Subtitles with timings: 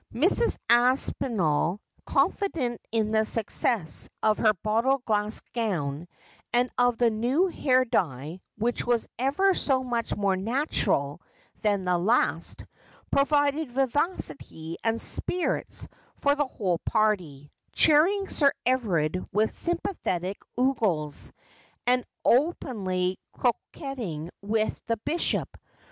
[0.15, 0.57] Mrs.
[0.67, 6.07] Aspinall, confident in the success of her bottle glass gown,
[6.51, 11.21] and of that new hair dye which was ever so much more natural
[11.61, 12.65] than the last,
[13.11, 21.35] provided vivacity and spirits for the whole party, cheering Sir Everard with sympathetic ogles, Thicker
[22.01, 25.47] than Water 357 and openly c^uetting with the bishop.